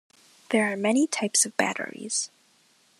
[0.49, 2.31] There are many types of batteries.